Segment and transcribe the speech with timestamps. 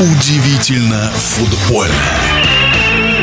[0.00, 1.92] Удивительно футбольно.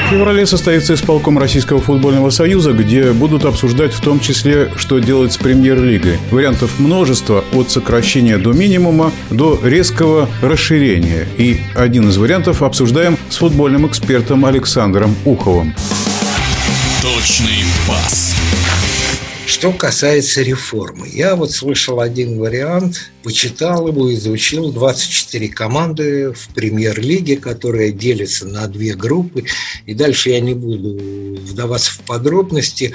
[0.05, 5.32] В феврале состоится исполком Российского футбольного союза, где будут обсуждать в том числе, что делать
[5.32, 6.20] с премьер-лигой.
[6.32, 11.30] Вариантов множество, от сокращения до минимума до резкого расширения.
[11.38, 15.73] И один из вариантов обсуждаем с футбольным экспертом Александром Уховым.
[17.02, 18.36] Точный пас.
[19.56, 27.38] Что касается реформы, я вот слышал один вариант, почитал его, изучил 24 команды в премьер-лиге,
[27.38, 29.46] которая делится на две группы.
[29.86, 32.94] И дальше я не буду вдаваться в подробности.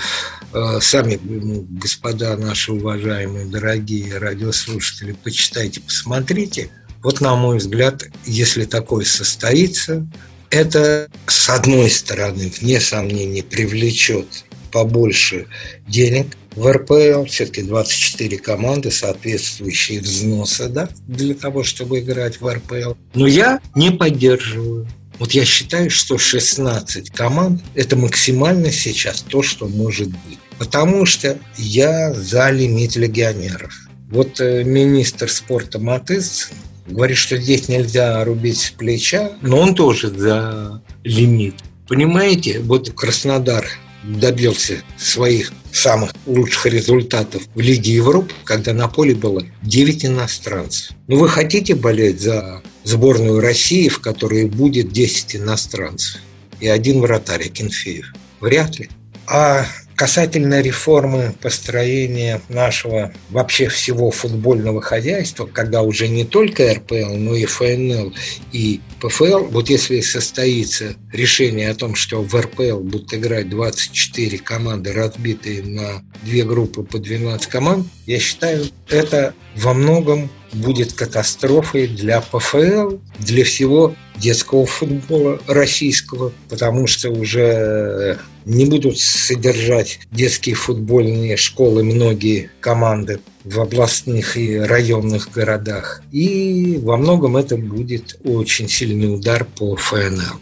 [0.53, 6.69] Э, сами, господа наши уважаемые, дорогие радиослушатели, почитайте, посмотрите.
[7.03, 10.07] Вот, на мой взгляд, если такое состоится,
[10.51, 15.47] это, с одной стороны, вне сомнений, привлечет побольше
[15.87, 22.95] денег в РПЛ, все-таки 24 команды, соответствующие взносы да, для того, чтобы играть в РПЛ.
[23.15, 24.89] Но я не поддерживаю.
[25.19, 30.39] Вот я считаю, что 16 команд– это максимально сейчас то, что может быть.
[30.59, 33.73] Потому что я за лимит легионеров.
[34.11, 36.51] Вот э, министр спорта Матыс
[36.87, 41.55] говорит, что здесь нельзя рубить с плеча, но он тоже за лимит.
[41.87, 43.67] Понимаете, вот Краснодар
[44.03, 50.91] добился своих самых лучших результатов в Лиге Европы, когда на поле было 9 иностранцев.
[51.07, 56.21] Ну, вы хотите болеть за сборную России, в которой будет 10 иностранцев
[56.61, 58.13] и один вратарь Акинфеев?
[58.41, 58.89] Вряд ли.
[59.27, 59.67] А
[60.01, 67.45] Касательно реформы построения нашего вообще всего футбольного хозяйства, когда уже не только РПЛ, но и
[67.45, 68.15] ФНЛ
[68.51, 74.95] и ПФЛ, вот если состоится решение о том, что в РПЛ будут играть 24 команды,
[74.95, 82.23] разбитые на две группы по 12 команд, я считаю, это во многом будет катастрофой для
[82.23, 91.83] ПФЛ, для всего детского футбола российского, потому что уже не будут содержать детские футбольные школы
[91.85, 96.03] многие команды в областных и районных городах.
[96.13, 100.41] И во многом это будет очень сильный удар по ФНЛ.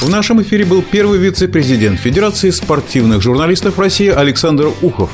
[0.00, 5.10] В нашем эфире был первый вице-президент Федерации спортивных журналистов России Александр Ухов.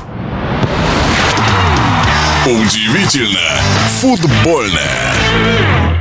[2.45, 3.61] Удивительно
[3.99, 5.96] футбольное.